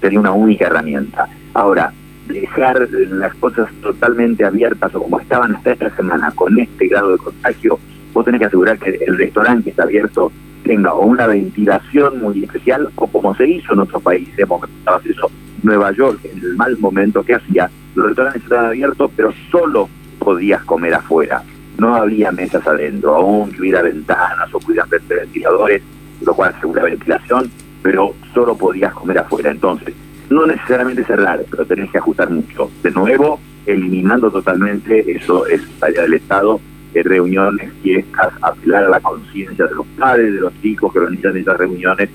sería 0.00 0.20
una 0.20 0.32
única 0.32 0.66
herramienta. 0.66 1.28
Ahora, 1.52 1.92
dejar 2.26 2.88
las 2.90 3.34
cosas 3.34 3.70
totalmente 3.82 4.44
abiertas 4.44 4.94
o 4.94 5.02
como 5.02 5.20
estaban 5.20 5.56
hasta 5.56 5.72
esta 5.72 5.94
semana 5.96 6.30
con 6.34 6.58
este 6.58 6.88
grado 6.88 7.12
de 7.12 7.18
contagio, 7.18 7.78
vos 8.14 8.24
tenés 8.24 8.40
que 8.40 8.46
asegurar 8.46 8.78
que 8.78 8.98
el 9.06 9.18
restaurante 9.18 9.70
está 9.70 9.82
abierto 9.82 10.32
tenga 10.68 10.92
o 10.92 11.06
una 11.06 11.26
ventilación 11.26 12.20
muy 12.20 12.44
especial 12.44 12.90
o 12.94 13.06
como 13.06 13.34
se 13.34 13.48
hizo 13.48 13.72
en 13.72 13.78
otros 13.80 14.02
países, 14.02 14.38
estabas 14.38 15.06
eso, 15.06 15.30
Nueva 15.62 15.92
York, 15.92 16.20
en 16.24 16.38
el 16.38 16.56
mal 16.56 16.76
momento 16.78 17.24
que 17.24 17.36
hacía, 17.36 17.70
los 17.94 18.08
restaurantes 18.08 18.42
estaban 18.42 18.66
abiertos, 18.66 19.10
pero 19.16 19.32
solo 19.50 19.88
podías 20.18 20.62
comer 20.64 20.92
afuera. 20.92 21.42
No 21.78 21.94
había 21.94 22.30
mesas 22.32 22.66
adentro, 22.66 23.14
aún 23.14 23.50
que 23.50 23.62
hubiera 23.62 23.80
ventanas 23.80 24.52
o 24.52 24.58
pudieran 24.58 24.90
ver 24.90 25.00
ventiladores, 25.08 25.82
lo 26.20 26.34
cual 26.34 26.54
asegura 26.54 26.82
ventilación, 26.82 27.50
pero 27.82 28.14
solo 28.34 28.54
podías 28.54 28.92
comer 28.92 29.20
afuera. 29.20 29.50
Entonces, 29.50 29.94
no 30.28 30.44
necesariamente 30.44 31.02
cerrar, 31.04 31.42
pero 31.50 31.64
tenés 31.64 31.90
que 31.90 31.96
ajustar 31.96 32.28
mucho. 32.28 32.70
De 32.82 32.90
nuevo, 32.90 33.40
eliminando 33.64 34.30
totalmente 34.30 35.10
eso 35.10 35.46
es 35.46 35.62
tarea 35.80 36.02
del 36.02 36.14
Estado, 36.14 36.60
de 36.92 37.02
reuniones, 37.02 37.70
fiestas, 37.82 38.32
apelar 38.42 38.84
a 38.84 38.88
la 38.88 39.00
conciencia 39.00 39.66
de 39.66 39.74
los 39.74 39.86
padres, 39.98 40.34
de 40.34 40.40
los 40.40 40.52
chicos 40.62 40.92
que 40.92 40.98
organizan 40.98 41.36
esas 41.36 41.56
reuniones, 41.56 42.08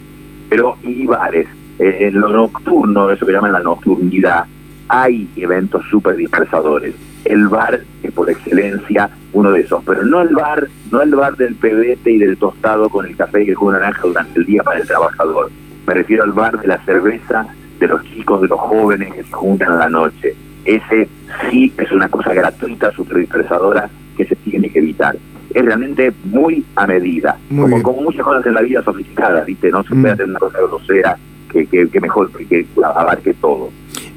pero 0.49 0.77
y 0.83 1.05
bares. 1.05 1.47
Eh, 1.79 2.07
en 2.07 2.19
lo 2.19 2.29
nocturno, 2.29 3.09
eso 3.09 3.25
que 3.25 3.31
llaman 3.31 3.51
la 3.51 3.59
nocturnidad, 3.59 4.45
hay 4.87 5.27
eventos 5.35 5.83
súper 5.89 6.15
dispersadores. 6.15 6.93
El 7.25 7.47
bar 7.47 7.81
es 8.03 8.11
por 8.11 8.29
excelencia 8.29 9.09
uno 9.31 9.51
de 9.51 9.61
esos, 9.61 9.83
pero 9.83 10.03
no 10.03 10.21
el 10.21 10.35
bar, 10.35 10.67
no 10.91 11.01
el 11.01 11.15
bar 11.15 11.35
del 11.35 11.55
pebete 11.55 12.11
y 12.11 12.19
del 12.19 12.37
tostado 12.37 12.89
con 12.89 13.05
el 13.05 13.15
café 13.15 13.43
y 13.43 13.49
el 13.49 13.55
jugo 13.55 13.71
naranja 13.71 14.01
durante 14.03 14.39
el 14.39 14.45
día 14.45 14.61
para 14.61 14.79
el 14.79 14.87
trabajador. 14.87 15.49
Me 15.87 15.93
refiero 15.93 16.23
al 16.23 16.31
bar 16.31 16.59
de 16.59 16.67
la 16.67 16.77
cerveza, 16.85 17.47
de 17.79 17.87
los 17.87 18.03
chicos, 18.03 18.41
de 18.41 18.47
los 18.47 18.59
jóvenes 18.59 19.13
que 19.13 19.23
se 19.23 19.31
juntan 19.31 19.71
a 19.71 19.77
la 19.77 19.89
noche. 19.89 20.35
Ese 20.65 21.09
sí 21.49 21.73
es 21.77 21.91
una 21.91 22.07
cosa 22.09 22.33
gratuita, 22.33 22.91
súper 22.91 23.17
dispersadora, 23.17 23.89
que 24.17 24.25
se 24.25 24.35
tiene 24.37 24.69
que 24.69 24.79
evitar. 24.79 25.15
Es 25.53 25.63
realmente 25.65 26.11
muy 26.25 26.63
a 26.75 26.87
medida, 26.87 27.37
Muy 27.49 27.69
como, 27.69 27.83
como 27.83 28.01
muchas 28.03 28.23
cosas 28.23 28.45
en 28.45 28.53
la 28.55 28.61
vida 28.61 28.83
sofisticadas, 28.83 29.45
¿viste? 29.45 29.69
No 29.69 29.83
se 29.83 29.93
Mm. 29.93 30.01
puede 30.01 30.13
hacer 30.13 30.25
una 30.29 30.39
cosa 30.39 30.57
grosera 30.59 31.17
que, 31.51 31.65
que, 31.67 31.87
que 31.89 31.99
mejor, 32.01 32.31
que 32.31 32.65
abarque 32.83 33.33
todo. 33.35 33.69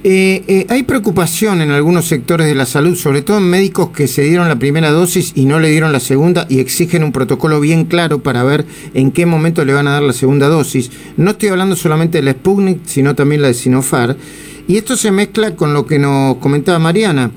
Eh, 0.09 0.45
eh, 0.47 0.67
hay 0.69 0.85
preocupación 0.85 1.61
en 1.63 1.73
algunos 1.73 2.07
sectores 2.07 2.47
de 2.47 2.55
la 2.55 2.65
salud, 2.65 2.95
sobre 2.95 3.23
todo 3.23 3.39
en 3.39 3.51
médicos 3.51 3.91
que 3.91 4.07
se 4.07 4.23
dieron 4.23 4.49
la 4.49 4.57
primera 4.57 4.91
dosis 4.91 5.33
y 5.35 5.47
no 5.47 5.59
le 5.59 5.69
dieron 5.69 5.91
la 5.93 5.99
segunda 6.01 6.47
y 6.49 6.61
exigen 6.61 7.03
un 7.03 7.11
protocolo 7.13 7.59
bien 7.61 7.87
claro 7.87 8.21
para 8.21 8.45
ver 8.45 8.65
en 8.95 9.11
qué 9.11 9.27
momento 9.27 9.65
le 9.65 9.73
van 9.73 9.89
a 9.89 9.93
dar 9.93 10.03
la 10.05 10.13
segunda 10.13 10.47
dosis. 10.49 10.93
No 11.17 11.33
estoy 11.33 11.49
hablando 11.49 11.75
solamente 11.75 12.19
de 12.19 12.23
la 12.25 12.33
Sputnik, 12.33 12.81
sino 12.85 13.15
también 13.17 13.43
la 13.43 13.49
de 13.49 13.55
Sinopharm. 13.55 14.17
Y 14.69 14.77
esto 14.77 14.97
se 14.97 15.11
mezcla 15.11 15.57
con 15.57 15.75
lo 15.75 15.87
que 15.87 15.99
nos 15.99 16.37
comentaba 16.37 16.79
Mariana. 16.79 17.31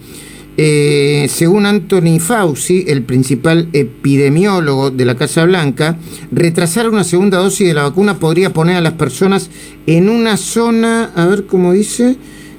Eh, 0.62 1.28
según 1.30 1.66
Anthony 1.66 2.20
Fauci, 2.20 2.84
el 2.90 3.04
principal 3.04 3.70
epidemiólogo 3.72 4.92
de 4.92 5.06
la 5.06 5.16
Casa 5.16 5.46
Blanca, 5.46 5.96
retrasar 6.34 6.90
una 6.90 7.06
segunda 7.06 7.38
dosis 7.38 7.66
de 7.66 7.74
la 7.74 7.84
vacuna 7.84 8.20
podría 8.20 8.52
poner 8.52 8.76
a 8.76 8.82
las 8.82 8.92
personas 8.92 9.50
en 9.88 10.10
una 10.10 10.36
zona, 10.36 11.12
a 11.16 11.28
ver 11.28 11.46
cómo 11.46 11.72
dice, 11.72 12.18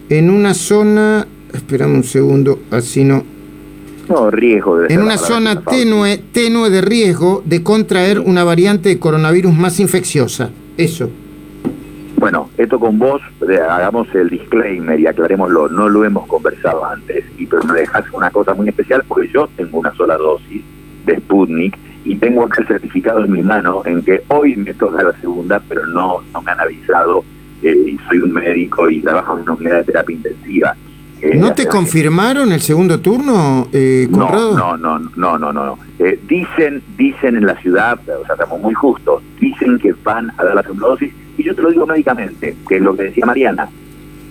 en 0.08 0.30
una 0.30 0.54
zona, 0.54 1.26
esperame 1.52 1.96
un 1.96 2.04
segundo, 2.04 2.60
así 2.70 3.04
no, 3.04 3.22
No, 4.08 4.30
riesgo. 4.30 4.78
debe 4.78 4.94
en 4.94 5.02
una 5.02 5.18
zona 5.18 5.60
tenue, 5.60 6.16
tenue 6.32 6.70
de 6.70 6.80
riesgo 6.80 7.42
de 7.44 7.62
contraer 7.62 8.18
una 8.18 8.44
variante 8.44 8.88
de 8.88 8.98
coronavirus 8.98 9.52
más 9.52 9.78
infecciosa. 9.78 10.48
Eso. 10.78 11.10
Bueno, 12.20 12.50
esto 12.58 12.78
con 12.78 12.98
vos, 12.98 13.22
eh, 13.48 13.58
hagamos 13.58 14.14
el 14.14 14.28
disclaimer 14.28 15.00
y 15.00 15.06
aclarémoslo, 15.06 15.70
no 15.70 15.88
lo 15.88 16.04
hemos 16.04 16.26
conversado 16.26 16.84
antes, 16.84 17.24
y 17.38 17.46
pero 17.46 17.64
me 17.64 17.80
dejas 17.80 18.04
una 18.12 18.30
cosa 18.30 18.52
muy 18.52 18.68
especial 18.68 19.02
porque 19.08 19.28
yo 19.28 19.48
tengo 19.56 19.78
una 19.78 19.90
sola 19.94 20.18
dosis 20.18 20.62
de 21.06 21.16
Sputnik 21.16 21.78
y 22.04 22.16
tengo 22.16 22.44
acá 22.44 22.60
el 22.60 22.68
certificado 22.68 23.24
en 23.24 23.32
mi 23.32 23.42
mano 23.42 23.80
en 23.86 24.02
que 24.02 24.22
hoy 24.28 24.54
me 24.54 24.74
toca 24.74 25.02
la 25.02 25.18
segunda, 25.18 25.62
pero 25.66 25.86
no, 25.86 26.20
no 26.34 26.42
me 26.42 26.52
han 26.52 26.60
avisado, 26.60 27.24
eh, 27.62 27.96
soy 28.06 28.18
un 28.18 28.34
médico 28.34 28.90
y 28.90 29.00
trabajo 29.00 29.38
en 29.38 29.44
una 29.44 29.52
unidad 29.54 29.76
de 29.78 29.84
terapia 29.84 30.16
intensiva. 30.16 30.76
Eh, 31.22 31.36
¿No 31.36 31.52
te 31.52 31.66
confirmaron 31.66 32.50
el 32.50 32.62
segundo 32.62 33.00
turno, 33.00 33.68
eh, 33.72 34.08
no, 34.10 34.18
Conrado? 34.18 34.56
no, 34.56 34.76
no, 34.76 34.98
no, 34.98 35.38
no, 35.38 35.52
no. 35.52 35.66
no. 35.66 35.78
Eh, 35.98 36.18
dicen, 36.26 36.82
dicen 36.96 37.36
en 37.36 37.44
la 37.44 37.56
ciudad, 37.60 37.98
o 38.08 38.24
sea, 38.24 38.34
estamos 38.34 38.60
muy 38.60 38.72
justos, 38.72 39.22
dicen 39.38 39.78
que 39.78 39.92
van 40.02 40.32
a 40.38 40.44
dar 40.44 40.54
la 40.54 40.62
segunda 40.62 40.88
dosis, 40.88 41.12
y 41.36 41.42
yo 41.42 41.54
te 41.54 41.62
lo 41.62 41.70
digo 41.70 41.86
médicamente, 41.86 42.56
que 42.66 42.76
es 42.76 42.82
lo 42.82 42.96
que 42.96 43.04
decía 43.04 43.26
Mariana, 43.26 43.68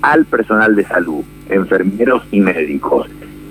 al 0.02 0.26
personal 0.26 0.76
de 0.76 0.84
salud, 0.86 1.24
enfermeros 1.50 2.24
y 2.32 2.40
médicos, 2.40 3.08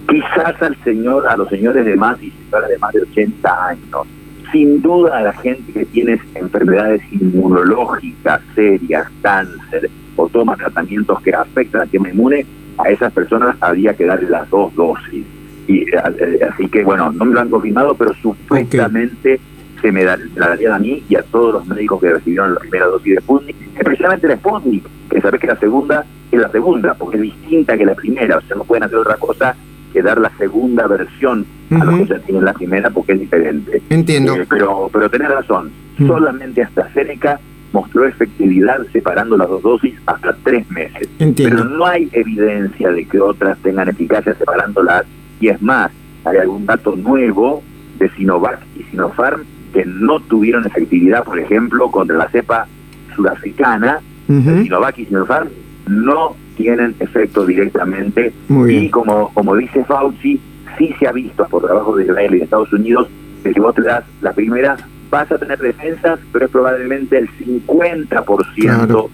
quizás 0.09 0.61
al 0.61 0.76
señor, 0.83 1.28
a 1.28 1.37
los 1.37 1.49
señores 1.49 1.85
de 1.85 1.95
más 1.95 2.21
y 2.21 2.33
señoras 2.33 2.71
de 2.71 2.78
más 2.78 2.92
de 2.92 3.02
80 3.02 3.66
años, 3.66 4.07
sin 4.50 4.83
duda 4.83 5.18
a 5.18 5.23
la 5.23 5.33
gente 5.35 5.73
que 5.73 5.85
tiene 5.85 6.21
enfermedades 6.35 7.02
inmunológicas 7.12 8.40
serias, 8.54 9.07
cáncer, 9.23 9.90
o 10.16 10.28
toma 10.28 10.57
tratamientos 10.57 11.21
que 11.21 11.33
afectan 11.33 11.83
al 11.83 11.87
sistema 11.87 12.09
inmune, 12.11 12.45
a 12.78 12.88
esas 12.90 13.12
personas 13.12 13.56
habría 13.61 13.94
que 13.94 14.04
darle 14.06 14.28
las 14.30 14.49
dos 14.50 14.75
dosis. 14.75 15.25
Y, 15.66 15.80
eh, 15.82 15.87
eh, 16.18 16.38
así 16.50 16.68
que, 16.68 16.82
bueno, 16.85 17.12
no 17.12 17.25
me 17.25 17.35
lo 17.35 17.40
han 17.40 17.50
confirmado, 17.50 17.94
pero 17.94 18.12
supuestamente 18.14 19.40
se 19.80 19.92
me, 19.92 20.04
da- 20.04 20.18
la 20.37 20.49
darían 20.49 20.73
a 20.73 20.78
mí 20.78 21.02
y 21.08 21.14
a 21.16 21.23
todos 21.23 21.52
los 21.54 21.66
médicos 21.66 22.00
que 22.00 22.11
recibieron 22.11 22.54
la 22.54 22.61
primera 22.61 22.87
dosis 22.87 23.14
de 23.14 23.20
Sputnik, 23.20 23.56
especialmente 23.78 24.26
la 24.28 24.37
Sputnik, 24.37 24.85
que 25.11 25.20
sabés 25.20 25.40
que 25.40 25.47
la 25.47 25.56
segunda 25.58 26.04
es 26.32 26.40
la 26.40 26.50
segunda, 26.50 26.94
porque 26.94 27.16
es 27.16 27.23
distinta 27.23 27.76
que 27.76 27.85
la 27.85 27.94
primera, 27.94 28.38
o 28.38 28.40
sea, 28.42 28.56
no 28.56 28.64
pueden 28.64 28.85
hacer 28.85 28.99
otra 28.99 29.16
cosa 29.16 29.54
que 29.92 30.02
dar 30.02 30.18
la 30.18 30.30
segunda 30.37 30.87
versión 30.87 31.47
a 31.70 31.85
los 31.85 31.97
que 32.00 32.06
ya 32.06 32.18
tienen 32.20 32.44
la 32.44 32.52
primera 32.52 32.90
porque 32.90 33.12
es 33.12 33.20
diferente. 33.20 33.82
Entiendo. 33.90 34.35
Eh, 34.37 34.47
pero, 34.49 34.90
pero 34.92 35.08
tenés 35.11 35.28
razón, 35.30 35.70
solamente 35.99 36.62
hasta 36.62 36.90
Seneca 36.92 37.38
mostró 37.73 38.07
efectividad 38.07 38.87
separando 38.93 39.37
las 39.37 39.49
dos 39.49 39.63
dosis 39.63 39.95
hasta 40.07 40.37
tres 40.43 40.69
meses. 40.71 41.09
Entiendo. 41.19 41.57
Pero 41.57 41.69
no 41.69 41.87
hay 41.87 42.09
evidencia 42.13 42.91
de 42.91 43.05
que 43.05 43.21
otras 43.21 43.59
tengan 43.59 43.89
eficacia 43.89 44.35
separándolas. 44.35 45.05
Y 45.41 45.49
es 45.49 45.61
más, 45.63 45.91
hay 46.25 46.39
algún 46.39 46.67
dato 46.67 46.97
nuevo 46.97 47.63
de 47.99 48.09
Sinovac 48.11 48.61
y 48.77 48.83
Sinopharm 48.85 49.43
que 49.73 49.85
no 49.85 50.21
tuvieron 50.21 50.67
efectividad, 50.67 51.25
por 51.25 51.39
ejemplo, 51.39 51.91
contra 51.91 52.17
la 52.17 52.29
cepa 52.31 52.67
sudafricana. 53.15 54.01
Ujú. 54.29 54.63
Sinovac 54.63 54.99
y 54.99 55.07
Sinopharm 55.07 55.49
no 55.89 56.37
tienen 56.57 56.95
efecto 56.99 57.47
directamente 57.47 58.33
y 58.67 58.91
como, 58.91 59.33
como 59.33 59.55
dice 59.55 59.85
Fauci, 59.85 60.41
sí 60.77 60.95
se 60.99 61.07
ha 61.07 61.13
visto 61.13 61.47
por 61.47 61.65
trabajo 61.65 61.97
de 61.97 62.05
Israel 62.05 62.35
y 62.35 62.39
de 62.39 62.45
Estados 62.45 62.73
Unidos 62.73 63.09
que 63.43 63.53
si 63.53 63.61
vos 63.61 63.75
te 63.75 63.83
das 63.83 64.05
la 64.21 64.33
primera 64.33 64.77
vas 65.11 65.31
a 65.31 65.38
tener 65.38 65.59
defensas, 65.59 66.19
pero 66.33 66.47
es 66.47 66.50
probablemente 66.50 67.19
el 67.19 67.29
50% 67.31 69.11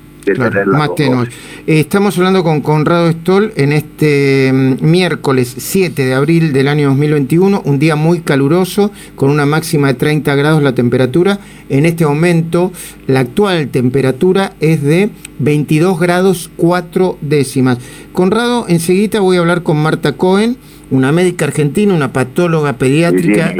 más 0.66 0.90
eh, 0.98 1.28
Estamos 1.66 2.16
hablando 2.16 2.42
con 2.42 2.60
Conrado 2.60 3.10
Stoll 3.10 3.52
en 3.56 3.72
este 3.72 4.50
mm, 4.52 4.76
miércoles 4.80 5.54
7 5.56 6.04
de 6.04 6.14
abril 6.14 6.52
del 6.52 6.68
año 6.68 6.88
2021, 6.88 7.62
un 7.64 7.78
día 7.78 7.96
muy 7.96 8.20
caluroso, 8.20 8.90
con 9.16 9.30
una 9.30 9.46
máxima 9.46 9.88
de 9.88 9.94
30 9.94 10.34
grados 10.34 10.62
la 10.62 10.74
temperatura. 10.74 11.38
En 11.68 11.86
este 11.86 12.06
momento, 12.06 12.72
la 13.06 13.20
actual 13.20 13.68
temperatura 13.68 14.54
es 14.60 14.82
de 14.82 15.10
22 15.38 15.98
grados 16.00 16.50
4 16.56 17.18
décimas. 17.20 17.78
Conrado, 18.12 18.66
enseguida 18.68 19.20
voy 19.20 19.36
a 19.36 19.40
hablar 19.40 19.62
con 19.62 19.76
Marta 19.76 20.12
Cohen 20.12 20.56
una 20.94 21.12
médica 21.12 21.46
argentina, 21.46 21.92
una 21.92 22.12
patóloga 22.12 22.74
pediátrica, 22.74 23.52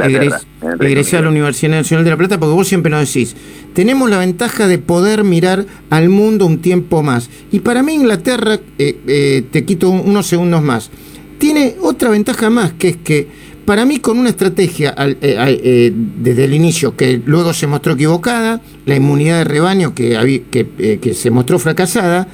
egresada 0.79 1.19
a 1.19 1.23
la 1.23 1.29
Universidad 1.29 1.71
Nacional 1.71 2.05
de 2.05 2.11
La 2.11 2.17
Plata, 2.17 2.39
porque 2.39 2.53
vos 2.53 2.67
siempre 2.67 2.89
nos 2.89 3.07
decís, 3.07 3.35
tenemos 3.73 4.09
la 4.09 4.19
ventaja 4.19 4.67
de 4.67 4.77
poder 4.77 5.23
mirar 5.23 5.65
al 5.89 6.09
mundo 6.09 6.45
un 6.45 6.59
tiempo 6.59 7.03
más. 7.03 7.29
Y 7.51 7.59
para 7.59 7.83
mí 7.83 7.93
Inglaterra, 7.93 8.59
eh, 8.77 8.97
eh, 9.07 9.43
te 9.51 9.65
quito 9.65 9.89
unos 9.89 10.27
segundos 10.27 10.63
más, 10.63 10.89
tiene 11.37 11.75
otra 11.81 12.09
ventaja 12.09 12.49
más, 12.49 12.73
que 12.73 12.89
es 12.89 12.97
que 12.97 13.27
para 13.65 13.83
mí 13.83 13.99
con 13.99 14.17
una 14.17 14.29
estrategia 14.29 14.95
eh, 14.97 15.91
desde 15.93 16.45
el 16.45 16.53
inicio 16.53 16.95
que 16.95 17.19
luego 17.25 17.53
se 17.53 17.67
mostró 17.67 17.93
equivocada, 17.93 18.61
la 18.85 18.95
inmunidad 18.95 19.39
de 19.39 19.43
rebaño 19.43 19.93
que, 19.93 20.43
que, 20.51 20.99
que 20.99 21.13
se 21.13 21.31
mostró 21.31 21.59
fracasada, 21.59 22.27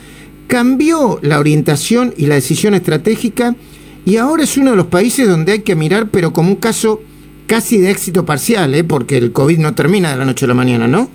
cambió 0.48 1.18
la 1.22 1.40
orientación 1.40 2.14
y 2.18 2.28
la 2.28 2.36
decisión 2.36 2.74
estratégica 2.74 3.56
y 4.06 4.18
ahora 4.18 4.44
es 4.44 4.58
uno 4.58 4.72
de 4.72 4.78
los 4.78 4.88
países 4.88 5.28
donde 5.28 5.54
hay 5.54 5.60
que 5.60 5.76
mirar, 5.76 6.08
pero 6.12 6.34
como 6.34 6.50
un 6.50 6.56
caso 6.56 7.02
casi 7.48 7.78
de 7.80 7.92
éxito 7.92 8.26
parcial, 8.26 8.74
¿eh? 8.74 8.84
porque 8.84 9.18
el 9.18 9.32
COVID 9.32 9.60
no 9.60 9.76
termina 9.76 10.12
de 10.12 10.18
la 10.18 10.26
noche 10.26 10.46
a 10.46 10.48
la 10.48 10.54
mañana, 10.54 10.88
¿no? 10.88 11.10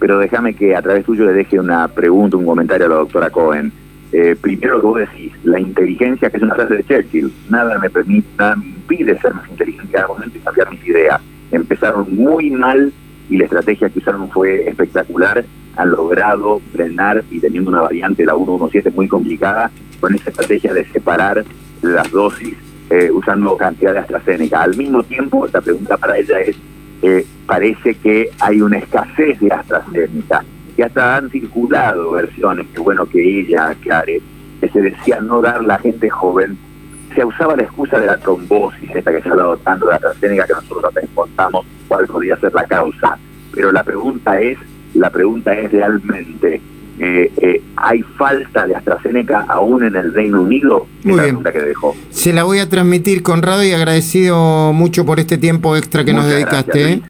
Pero 0.00 0.18
déjame 0.18 0.54
que 0.54 0.74
a 0.74 0.82
través 0.82 1.04
tuyo 1.04 1.26
le 1.26 1.32
deje 1.32 1.58
una 1.60 1.88
pregunta, 1.88 2.36
un 2.36 2.46
comentario 2.46 2.86
a 2.86 2.88
la 2.88 2.94
doctora 2.96 3.30
Cohen. 3.30 3.72
Eh, 4.10 4.34
primero 4.40 4.76
lo 4.76 4.80
que 4.80 4.86
vos 4.86 4.98
decís, 5.00 5.32
la 5.44 5.60
inteligencia, 5.60 6.30
que 6.30 6.38
es 6.38 6.42
una 6.42 6.54
frase 6.54 6.76
de 6.76 6.84
Churchill, 6.84 7.30
nada 7.50 7.78
me 7.78 7.90
permite, 7.90 8.26
nada 8.38 8.56
me 8.56 8.66
impide 8.66 9.18
ser 9.20 9.34
más 9.34 9.48
inteligente 9.50 9.98
y 10.34 10.38
cambiar 10.38 10.70
mis 10.70 10.86
ideas. 10.86 11.20
Empezaron 11.50 12.06
muy 12.14 12.50
mal 12.50 12.92
y 13.28 13.36
la 13.36 13.44
estrategia 13.44 13.90
que 13.90 13.98
usaron 13.98 14.30
fue 14.30 14.66
espectacular. 14.68 15.44
Han 15.76 15.90
logrado 15.90 16.60
frenar 16.72 17.22
y 17.30 17.40
teniendo 17.40 17.70
una 17.70 17.82
variante, 17.82 18.24
la 18.24 18.34
117, 18.34 18.90
muy 18.90 19.06
complicada, 19.06 19.70
con 20.00 20.14
esa 20.14 20.30
estrategia 20.30 20.72
de 20.72 20.86
separar 20.86 21.44
las 21.82 22.10
dosis 22.10 22.54
eh, 22.90 23.10
usando 23.10 23.56
cantidad 23.56 23.92
de 23.92 23.98
AstraZeneca. 24.00 24.62
Al 24.62 24.76
mismo 24.76 25.02
tiempo, 25.02 25.46
la 25.52 25.60
pregunta 25.60 25.96
para 25.96 26.16
ella 26.16 26.40
es, 26.40 26.56
eh, 27.02 27.26
parece 27.46 27.94
que 27.94 28.30
hay 28.40 28.60
una 28.60 28.78
escasez 28.78 29.38
de 29.40 29.52
AstraZeneca, 29.52 30.44
que 30.74 30.84
hasta 30.84 31.16
han 31.16 31.30
circulado 31.30 32.12
versiones, 32.12 32.66
que 32.74 32.80
bueno 32.80 33.06
que 33.06 33.40
ella 33.40 33.70
aclare, 33.70 34.20
que 34.60 34.68
se 34.68 34.80
decía 34.80 35.20
no 35.20 35.40
dar 35.40 35.62
la 35.64 35.78
gente 35.78 36.08
joven, 36.08 36.56
se 37.14 37.24
usaba 37.24 37.56
la 37.56 37.62
excusa 37.62 37.98
de 37.98 38.06
la 38.06 38.16
trombosis, 38.16 38.94
esta 38.94 39.12
que 39.12 39.22
se 39.22 39.28
ha 39.28 39.32
hablado 39.32 39.56
tanto 39.58 39.86
de 39.86 39.94
AstraZeneca, 39.94 40.46
que 40.46 40.52
nosotros 40.54 40.82
también 40.82 41.14
contamos 41.14 41.66
cuál 41.88 42.06
podría 42.06 42.36
ser 42.36 42.52
la 42.54 42.64
causa. 42.64 43.18
Pero 43.52 43.72
la 43.72 43.82
pregunta 43.82 44.40
es, 44.40 44.58
la 44.94 45.10
pregunta 45.10 45.52
es 45.52 45.72
realmente, 45.72 46.60
eh, 47.00 47.32
eh, 47.40 47.62
hay 47.76 48.02
falta 48.02 48.66
de 48.66 48.74
AstraZeneca 48.74 49.46
aún 49.48 49.84
en 49.84 49.96
el 49.96 50.12
Reino 50.12 50.42
Unido. 50.42 50.86
Muy 51.04 51.20
bien. 51.20 51.42
Que 51.42 51.60
dejó. 51.60 51.94
Se 52.10 52.32
la 52.32 52.42
voy 52.42 52.58
a 52.58 52.68
transmitir, 52.68 53.22
Conrado, 53.22 53.62
y 53.64 53.72
agradecido 53.72 54.72
mucho 54.72 55.06
por 55.06 55.20
este 55.20 55.38
tiempo 55.38 55.76
extra 55.76 56.04
que 56.04 56.12
nos 56.12 56.26
dedicaste. 56.26 56.92
¿eh? 56.92 57.02